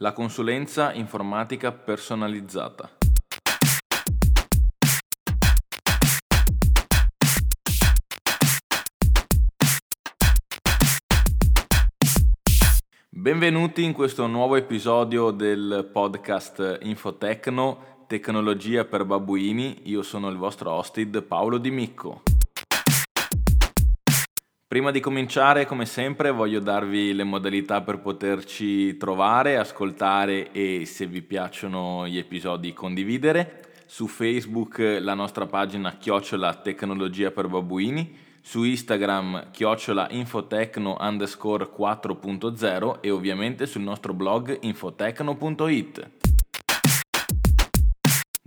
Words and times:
La 0.00 0.12
consulenza 0.12 0.92
informatica 0.92 1.72
personalizzata. 1.72 2.88
Benvenuti 13.08 13.82
in 13.82 13.92
questo 13.92 14.28
nuovo 14.28 14.54
episodio 14.54 15.32
del 15.32 15.90
podcast 15.92 16.78
Infotecno, 16.82 18.04
tecnologia 18.06 18.84
per 18.84 19.04
babbuini. 19.04 19.80
Io 19.86 20.02
sono 20.02 20.28
il 20.28 20.36
vostro 20.36 20.70
hosted 20.70 21.24
Paolo 21.24 21.58
Di 21.58 21.72
Micco. 21.72 22.22
Prima 24.68 24.90
di 24.90 25.00
cominciare, 25.00 25.64
come 25.64 25.86
sempre, 25.86 26.30
voglio 26.30 26.60
darvi 26.60 27.14
le 27.14 27.24
modalità 27.24 27.80
per 27.80 28.00
poterci 28.00 28.98
trovare, 28.98 29.56
ascoltare 29.56 30.52
e, 30.52 30.84
se 30.84 31.06
vi 31.06 31.22
piacciono 31.22 32.06
gli 32.06 32.18
episodi, 32.18 32.74
condividere. 32.74 33.62
Su 33.86 34.06
Facebook 34.06 34.98
la 35.00 35.14
nostra 35.14 35.46
pagina 35.46 35.96
chiocciola 35.96 36.52
tecnologia 36.56 37.30
per 37.30 37.48
babbuini, 37.48 38.14
su 38.42 38.62
Instagram 38.62 39.50
chiocciola 39.52 40.08
infotecno 40.10 40.98
underscore 41.00 41.70
4.0 41.74 43.00
e 43.00 43.08
ovviamente 43.08 43.64
sul 43.64 43.80
nostro 43.80 44.12
blog 44.12 44.54
infotecno.it. 44.60 46.27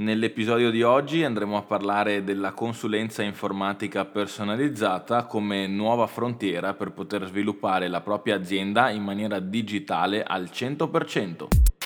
Nell'episodio 0.00 0.70
di 0.70 0.84
oggi 0.84 1.24
andremo 1.24 1.56
a 1.56 1.62
parlare 1.62 2.22
della 2.22 2.52
consulenza 2.52 3.24
informatica 3.24 4.04
personalizzata 4.04 5.24
come 5.24 5.66
nuova 5.66 6.06
frontiera 6.06 6.72
per 6.72 6.92
poter 6.92 7.26
sviluppare 7.26 7.88
la 7.88 8.00
propria 8.00 8.36
azienda 8.36 8.90
in 8.90 9.02
maniera 9.02 9.40
digitale 9.40 10.22
al 10.22 10.50
100%. 10.52 11.77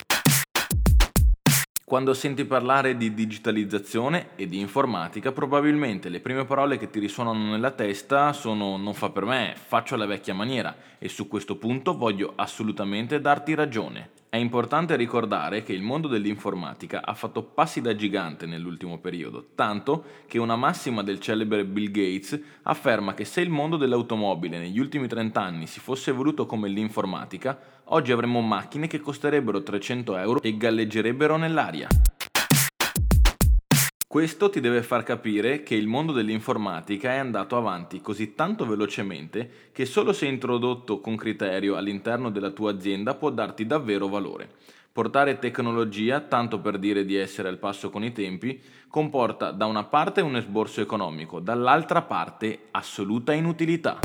Quando 1.92 2.14
senti 2.14 2.46
parlare 2.46 2.96
di 2.96 3.12
digitalizzazione 3.12 4.28
e 4.36 4.48
di 4.48 4.58
informatica, 4.58 5.30
probabilmente 5.30 6.08
le 6.08 6.20
prime 6.20 6.46
parole 6.46 6.78
che 6.78 6.88
ti 6.88 6.98
risuonano 6.98 7.50
nella 7.50 7.72
testa 7.72 8.32
sono 8.32 8.78
non 8.78 8.94
fa 8.94 9.10
per 9.10 9.26
me, 9.26 9.54
faccio 9.54 9.96
alla 9.96 10.06
vecchia 10.06 10.32
maniera 10.32 10.74
e 10.98 11.10
su 11.10 11.28
questo 11.28 11.56
punto 11.56 11.94
voglio 11.94 12.32
assolutamente 12.34 13.20
darti 13.20 13.52
ragione. 13.52 14.08
È 14.30 14.38
importante 14.38 14.96
ricordare 14.96 15.62
che 15.62 15.74
il 15.74 15.82
mondo 15.82 16.08
dell'informatica 16.08 17.04
ha 17.04 17.12
fatto 17.12 17.42
passi 17.42 17.82
da 17.82 17.94
gigante 17.94 18.46
nell'ultimo 18.46 18.96
periodo, 18.96 19.48
tanto 19.54 20.04
che 20.26 20.38
una 20.38 20.56
massima 20.56 21.02
del 21.02 21.20
celebre 21.20 21.66
Bill 21.66 21.90
Gates 21.90 22.40
afferma 22.62 23.12
che 23.12 23.26
se 23.26 23.42
il 23.42 23.50
mondo 23.50 23.76
dell'automobile 23.76 24.58
negli 24.58 24.78
ultimi 24.78 25.06
30 25.06 25.38
anni 25.38 25.66
si 25.66 25.80
fosse 25.80 26.08
evoluto 26.08 26.46
come 26.46 26.70
l'informatica, 26.70 27.81
oggi 27.92 28.12
avremmo 28.12 28.40
macchine 28.40 28.86
che 28.86 29.00
costerebbero 29.00 29.62
300 29.62 30.16
euro 30.16 30.42
e 30.42 30.56
galleggerebbero 30.56 31.36
nell'aria. 31.36 31.88
Questo 34.06 34.50
ti 34.50 34.60
deve 34.60 34.82
far 34.82 35.04
capire 35.04 35.62
che 35.62 35.74
il 35.74 35.86
mondo 35.86 36.12
dell'informatica 36.12 37.12
è 37.12 37.16
andato 37.16 37.56
avanti 37.56 38.02
così 38.02 38.34
tanto 38.34 38.66
velocemente 38.66 39.70
che 39.72 39.86
solo 39.86 40.12
se 40.12 40.26
introdotto 40.26 41.00
con 41.00 41.16
criterio 41.16 41.76
all'interno 41.76 42.30
della 42.30 42.50
tua 42.50 42.72
azienda 42.72 43.14
può 43.14 43.30
darti 43.30 43.66
davvero 43.66 44.08
valore. 44.08 44.50
Portare 44.92 45.38
tecnologia, 45.38 46.20
tanto 46.20 46.60
per 46.60 46.78
dire 46.78 47.06
di 47.06 47.16
essere 47.16 47.48
al 47.48 47.56
passo 47.56 47.88
con 47.88 48.04
i 48.04 48.12
tempi, 48.12 48.60
comporta 48.88 49.50
da 49.50 49.64
una 49.64 49.84
parte 49.84 50.20
un 50.20 50.36
esborso 50.36 50.82
economico, 50.82 51.40
dall'altra 51.40 52.02
parte 52.02 52.64
assoluta 52.72 53.32
inutilità. 53.32 53.98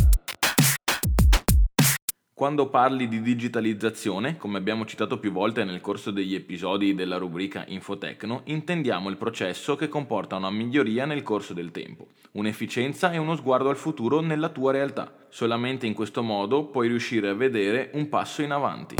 Quando 2.37 2.69
parli 2.69 3.07
di 3.07 3.23
digitalizzazione, 3.23 4.37
come 4.37 4.59
abbiamo 4.59 4.85
citato 4.85 5.17
più 5.17 5.31
volte 5.31 5.63
nel 5.63 5.81
corso 5.81 6.11
degli 6.11 6.35
episodi 6.35 6.93
della 6.93 7.17
rubrica 7.17 7.65
Infotecno, 7.65 8.41
intendiamo 8.43 9.09
il 9.09 9.17
processo 9.17 9.75
che 9.75 9.87
comporta 9.87 10.35
una 10.35 10.51
miglioria 10.51 11.05
nel 11.05 11.23
corso 11.23 11.55
del 11.55 11.71
tempo, 11.71 12.09
un'efficienza 12.33 13.11
e 13.11 13.17
uno 13.17 13.35
sguardo 13.35 13.69
al 13.69 13.75
futuro 13.75 14.19
nella 14.19 14.49
tua 14.49 14.71
realtà. 14.71 15.11
Solamente 15.29 15.87
in 15.87 15.95
questo 15.95 16.21
modo 16.21 16.65
puoi 16.65 16.89
riuscire 16.89 17.29
a 17.29 17.33
vedere 17.33 17.89
un 17.93 18.07
passo 18.07 18.43
in 18.43 18.51
avanti. 18.51 18.93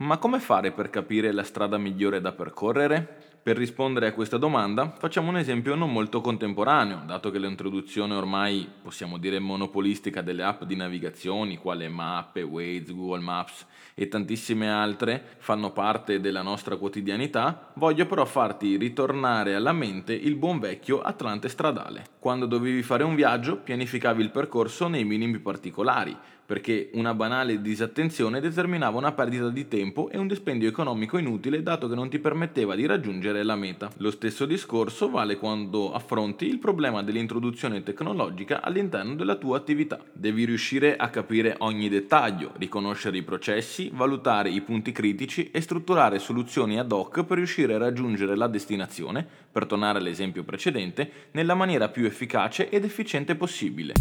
Ma 0.00 0.18
come 0.18 0.40
fare 0.40 0.72
per 0.72 0.90
capire 0.90 1.30
la 1.30 1.44
strada 1.44 1.78
migliore 1.78 2.20
da 2.20 2.32
percorrere? 2.32 3.31
Per 3.42 3.56
rispondere 3.56 4.06
a 4.06 4.12
questa 4.12 4.36
domanda 4.36 4.94
facciamo 4.96 5.30
un 5.30 5.36
esempio 5.36 5.74
non 5.74 5.90
molto 5.90 6.20
contemporaneo, 6.20 7.02
dato 7.04 7.32
che 7.32 7.40
l'introduzione 7.40 8.14
ormai 8.14 8.68
possiamo 8.80 9.18
dire 9.18 9.40
monopolistica 9.40 10.22
delle 10.22 10.44
app 10.44 10.62
di 10.62 10.76
navigazione, 10.76 11.58
quale 11.58 11.88
Mappe, 11.88 12.42
Waze, 12.42 12.94
Google 12.94 13.18
Maps 13.18 13.66
e 13.94 14.06
tantissime 14.06 14.70
altre 14.70 15.34
fanno 15.38 15.72
parte 15.72 16.20
della 16.20 16.42
nostra 16.42 16.76
quotidianità, 16.76 17.72
voglio 17.74 18.06
però 18.06 18.24
farti 18.24 18.76
ritornare 18.76 19.56
alla 19.56 19.72
mente 19.72 20.12
il 20.12 20.36
buon 20.36 20.60
vecchio 20.60 21.02
Atlante 21.02 21.48
stradale. 21.48 22.04
Quando 22.20 22.46
dovevi 22.46 22.84
fare 22.84 23.02
un 23.02 23.16
viaggio 23.16 23.56
pianificavi 23.56 24.22
il 24.22 24.30
percorso 24.30 24.86
nei 24.86 25.02
minimi 25.02 25.40
particolari, 25.40 26.16
perché 26.44 26.90
una 26.94 27.14
banale 27.14 27.60
disattenzione 27.60 28.40
determinava 28.40 28.98
una 28.98 29.12
perdita 29.12 29.48
di 29.48 29.68
tempo 29.68 30.10
e 30.10 30.18
un 30.18 30.26
dispendio 30.26 30.68
economico 30.68 31.18
inutile 31.18 31.62
dato 31.62 31.88
che 31.88 31.94
non 31.94 32.08
ti 32.08 32.18
permetteva 32.18 32.74
di 32.74 32.86
raggiungere 32.86 33.42
la 33.42 33.56
meta. 33.56 33.90
Lo 33.98 34.10
stesso 34.10 34.44
discorso 34.44 35.10
vale 35.10 35.36
quando 35.36 35.92
affronti 35.92 36.46
il 36.46 36.58
problema 36.58 37.02
dell'introduzione 37.02 37.82
tecnologica 37.82 38.60
all'interno 38.62 39.14
della 39.14 39.36
tua 39.36 39.56
attività. 39.56 40.00
Devi 40.12 40.44
riuscire 40.44 40.96
a 40.96 41.08
capire 41.08 41.54
ogni 41.58 41.88
dettaglio, 41.88 42.52
riconoscere 42.58 43.16
i 43.16 43.22
processi, 43.22 43.90
valutare 43.92 44.50
i 44.50 44.60
punti 44.60 44.92
critici 44.92 45.50
e 45.50 45.60
strutturare 45.60 46.18
soluzioni 46.18 46.78
ad 46.78 46.92
hoc 46.92 47.24
per 47.24 47.36
riuscire 47.38 47.74
a 47.74 47.78
raggiungere 47.78 48.36
la 48.36 48.46
destinazione, 48.46 49.26
per 49.50 49.66
tornare 49.66 49.98
all'esempio 49.98 50.42
precedente, 50.42 51.10
nella 51.32 51.54
maniera 51.54 51.88
più 51.88 52.04
efficace 52.04 52.68
ed 52.68 52.84
efficiente 52.84 53.34
possibile. 53.34 53.94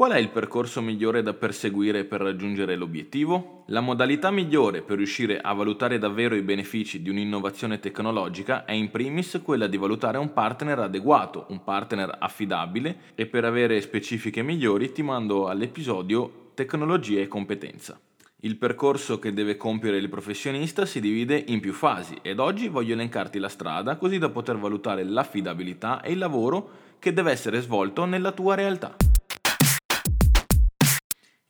Qual 0.00 0.12
è 0.12 0.16
il 0.16 0.30
percorso 0.30 0.80
migliore 0.80 1.22
da 1.22 1.34
perseguire 1.34 2.04
per 2.04 2.22
raggiungere 2.22 2.74
l'obiettivo? 2.74 3.64
La 3.66 3.82
modalità 3.82 4.30
migliore 4.30 4.80
per 4.80 4.96
riuscire 4.96 5.38
a 5.38 5.52
valutare 5.52 5.98
davvero 5.98 6.34
i 6.34 6.40
benefici 6.40 7.02
di 7.02 7.10
un'innovazione 7.10 7.80
tecnologica 7.80 8.64
è 8.64 8.72
in 8.72 8.90
primis 8.90 9.42
quella 9.44 9.66
di 9.66 9.76
valutare 9.76 10.16
un 10.16 10.32
partner 10.32 10.78
adeguato, 10.78 11.44
un 11.50 11.62
partner 11.62 12.16
affidabile 12.18 13.12
e 13.14 13.26
per 13.26 13.44
avere 13.44 13.78
specifiche 13.82 14.40
migliori 14.40 14.90
ti 14.90 15.02
mando 15.02 15.48
all'episodio 15.48 16.52
Tecnologia 16.54 17.20
e 17.20 17.28
competenza. 17.28 18.00
Il 18.40 18.56
percorso 18.56 19.18
che 19.18 19.34
deve 19.34 19.58
compiere 19.58 19.98
il 19.98 20.08
professionista 20.08 20.86
si 20.86 21.00
divide 21.00 21.44
in 21.48 21.60
più 21.60 21.74
fasi 21.74 22.16
ed 22.22 22.38
oggi 22.38 22.68
voglio 22.68 22.94
elencarti 22.94 23.38
la 23.38 23.50
strada 23.50 23.96
così 23.96 24.16
da 24.16 24.30
poter 24.30 24.56
valutare 24.56 25.04
l'affidabilità 25.04 26.00
e 26.00 26.12
il 26.12 26.18
lavoro 26.18 26.70
che 26.98 27.12
deve 27.12 27.32
essere 27.32 27.60
svolto 27.60 28.06
nella 28.06 28.32
tua 28.32 28.54
realtà. 28.54 28.96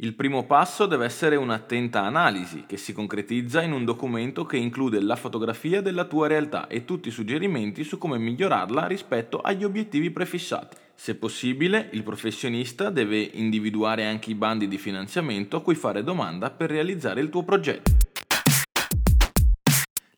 Il 0.02 0.14
primo 0.14 0.46
passo 0.46 0.86
deve 0.86 1.04
essere 1.04 1.36
un'attenta 1.36 2.02
analisi 2.02 2.64
che 2.66 2.78
si 2.78 2.94
concretizza 2.94 3.60
in 3.60 3.72
un 3.72 3.84
documento 3.84 4.46
che 4.46 4.56
include 4.56 4.98
la 4.98 5.14
fotografia 5.14 5.82
della 5.82 6.06
tua 6.06 6.26
realtà 6.26 6.68
e 6.68 6.86
tutti 6.86 7.08
i 7.08 7.10
suggerimenti 7.10 7.84
su 7.84 7.98
come 7.98 8.16
migliorarla 8.16 8.86
rispetto 8.86 9.42
agli 9.42 9.62
obiettivi 9.62 10.10
prefissati. 10.10 10.78
Se 10.94 11.16
possibile, 11.16 11.90
il 11.92 12.02
professionista 12.02 12.88
deve 12.88 13.20
individuare 13.20 14.06
anche 14.06 14.30
i 14.30 14.34
bandi 14.34 14.68
di 14.68 14.78
finanziamento 14.78 15.56
a 15.58 15.62
cui 15.62 15.74
fare 15.74 16.02
domanda 16.02 16.48
per 16.48 16.70
realizzare 16.70 17.20
il 17.20 17.28
tuo 17.28 17.42
progetto. 17.42 17.99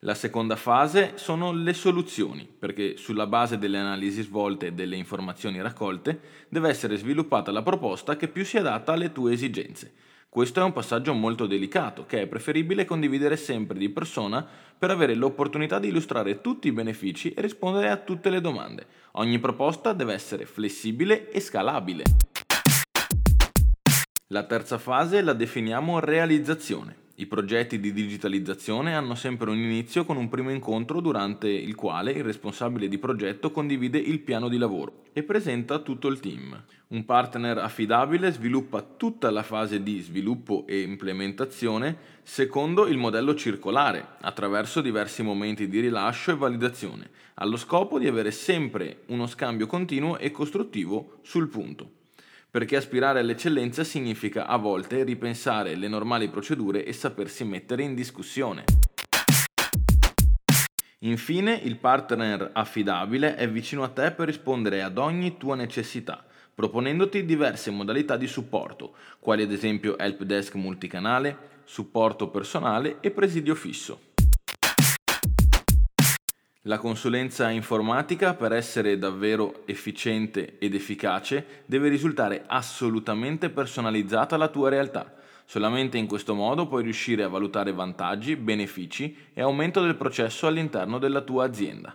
La 0.05 0.15
seconda 0.15 0.57
fase 0.57 1.13
sono 1.15 1.53
le 1.53 1.73
soluzioni, 1.73 2.45
perché 2.59 2.97
sulla 2.97 3.29
base 3.29 3.57
delle 3.57 3.79
analisi 3.79 4.23
svolte 4.23 4.67
e 4.67 4.73
delle 4.73 4.97
informazioni 4.97 5.63
raccolte 5.63 6.21
deve 6.49 6.71
essere 6.71 6.97
sviluppata 6.97 7.53
la 7.53 7.63
proposta 7.63 8.17
che 8.17 8.27
più 8.27 8.45
si 8.45 8.57
adatta 8.57 8.95
alle 8.95 9.13
tue 9.13 9.33
esigenze. 9.33 9.93
Questo 10.29 10.59
è 10.59 10.65
un 10.65 10.73
passaggio 10.73 11.15
molto 11.15 11.47
delicato 11.47 12.05
che 12.05 12.23
è 12.23 12.27
preferibile 12.27 12.85
condividere 12.85 13.37
sempre 13.37 13.79
di 13.79 13.91
persona 13.91 14.45
per 14.77 14.91
avere 14.91 15.15
l'opportunità 15.15 15.79
di 15.79 15.87
illustrare 15.87 16.41
tutti 16.41 16.67
i 16.67 16.73
benefici 16.73 17.33
e 17.33 17.41
rispondere 17.41 17.89
a 17.89 17.97
tutte 17.97 18.29
le 18.29 18.41
domande. 18.41 18.87
Ogni 19.13 19.39
proposta 19.39 19.93
deve 19.93 20.15
essere 20.15 20.47
flessibile 20.47 21.31
e 21.31 21.39
scalabile. 21.39 22.03
La 24.33 24.43
terza 24.43 24.79
fase 24.79 25.21
la 25.23 25.33
definiamo 25.33 26.01
realizzazione. 26.01 27.02
I 27.23 27.27
progetti 27.27 27.79
di 27.79 27.93
digitalizzazione 27.93 28.97
hanno 28.97 29.15
sempre 29.15 29.49
un 29.49 29.57
inizio 29.57 30.05
con 30.05 30.17
un 30.17 30.29
primo 30.29 30.51
incontro 30.51 31.01
durante 31.01 31.49
il 31.49 31.77
quale 31.77 32.11
il 32.11 32.25
responsabile 32.25 32.89
di 32.89 32.99
progetto 32.99 33.53
condivide 33.53 33.97
il 33.99 34.19
piano 34.19 34.49
di 34.49 34.59
lavoro 34.59 35.05
e 35.13 35.23
presenta 35.23 35.79
tutto 35.79 36.09
il 36.09 36.19
team. 36.19 36.61
Un 36.89 37.05
partner 37.05 37.59
affidabile 37.59 38.33
sviluppa 38.33 38.83
tutta 38.83 39.31
la 39.31 39.45
fase 39.45 39.85
di 39.85 40.01
sviluppo 40.01 40.65
e 40.67 40.81
implementazione 40.81 41.97
secondo 42.25 42.89
il 42.89 42.99
modello 42.99 43.37
circolare, 43.37 44.17
attraverso 44.21 44.81
diversi 44.81 45.23
momenti 45.23 45.69
di 45.69 45.79
rilascio 45.79 46.33
e 46.33 46.37
validazione, 46.37 47.09
allo 47.35 47.57
scopo 47.57 48.01
di 48.01 48.09
avere 48.09 48.33
sempre 48.33 49.03
uno 49.07 49.29
scambio 49.29 49.69
continuo 49.69 50.19
e 50.19 50.33
costruttivo 50.33 51.19
sul 51.23 51.47
punto. 51.47 52.01
Perché 52.53 52.77
aspirare 52.77 53.21
all'eccellenza 53.21 53.83
significa 53.83 54.47
a 54.47 54.59
volte 54.59 55.05
ripensare 55.05 55.75
le 55.75 55.89
normali 55.89 56.29
procedure 56.29 56.85
e 56.85 56.93
sapersi 56.93 57.45
mettere 57.45 57.83
in 57.83 57.95
discussione. 57.95 58.65
Infine, 60.99 61.55
il 61.55 61.79
partner 61.79 62.51
affidabile 62.53 63.37
è 63.37 63.49
vicino 63.49 63.83
a 63.85 63.89
te 63.89 64.11
per 64.11 64.27
rispondere 64.27 64.83
ad 64.83 64.99
ogni 64.99 65.39
tua 65.39 65.57
necessità, 65.57 66.23
proponendoti 66.55 67.25
diverse 67.25 67.71
modalità 67.71 68.19
di 68.19 68.27
supporto, 68.27 68.97
quali 69.19 69.43
ad 69.45 69.51
esempio 69.51 69.97
helpdesk 69.97 70.55
multicanale, 70.57 71.63
supporto 71.65 72.29
personale 72.29 72.99
e 73.01 73.11
presidio 73.13 73.55
fisso. 73.55 74.12
La 76.67 76.79
consulenza 76.79 77.51
informatica, 77.51 78.35
per 78.35 78.53
essere 78.53 78.99
davvero 78.99 79.63
efficiente 79.67 80.59
ed 80.59 80.75
efficace, 80.75 81.65
deve 81.67 81.89
risultare 81.89 82.45
assolutamente 82.47 83.51
personalizzata 83.51 84.37
alla 84.37 84.49
tua 84.49 84.69
realtà 84.69 85.21
Solamente 85.53 85.99
in 85.99 86.07
questo 86.07 86.35
modo 86.35 86.67
puoi 86.67 86.83
riuscire 86.83 87.23
a 87.23 87.29
valutare 87.29 87.73
vantaggi, 87.73 88.37
benefici 88.37 89.15
e 89.35 89.43
aumento 89.43 89.83
del 89.83 89.97
processo 89.97 90.47
all'interno 90.47 90.99
della 90.99 91.21
tua 91.21 91.45
azienda. 91.45 91.95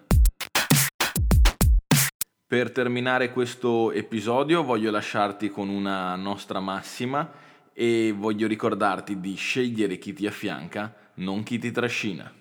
Per 2.46 2.72
terminare 2.72 3.32
questo 3.32 3.92
episodio 3.92 4.64
voglio 4.64 4.92
lasciarti 4.92 5.50
con 5.50 5.70
una 5.70 6.16
nostra 6.16 6.60
massima 6.60 7.30
e 7.74 8.14
voglio 8.16 8.46
ricordarti 8.46 9.20
di 9.20 9.34
scegliere 9.34 9.98
chi 9.98 10.14
ti 10.14 10.28
affianca, 10.28 10.94
non 11.16 11.42
chi 11.42 11.58
ti 11.58 11.72
trascina. 11.72 12.32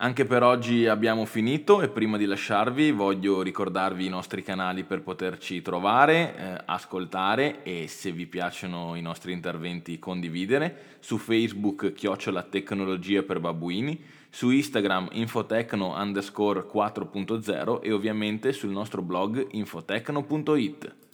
Anche 0.00 0.26
per 0.26 0.44
oggi 0.44 0.86
abbiamo 0.86 1.24
finito 1.24 1.82
e 1.82 1.88
prima 1.88 2.16
di 2.16 2.24
lasciarvi 2.24 2.92
voglio 2.92 3.42
ricordarvi 3.42 4.06
i 4.06 4.08
nostri 4.08 4.44
canali 4.44 4.84
per 4.84 5.02
poterci 5.02 5.60
trovare, 5.60 6.36
eh, 6.36 6.62
ascoltare 6.66 7.64
e 7.64 7.88
se 7.88 8.12
vi 8.12 8.28
piacciono 8.28 8.94
i 8.94 9.00
nostri 9.00 9.32
interventi 9.32 9.98
condividere. 9.98 10.98
Su 11.00 11.18
Facebook 11.18 11.94
chiocciola 11.94 12.44
tecnologia 12.44 13.24
per 13.24 13.40
babbuini, 13.40 14.00
su 14.30 14.50
Instagram 14.50 15.08
infotecno 15.14 16.00
underscore 16.00 16.64
4.0 16.72 17.80
e 17.82 17.90
ovviamente 17.90 18.52
sul 18.52 18.70
nostro 18.70 19.02
blog 19.02 19.48
infotecno.it. 19.50 21.07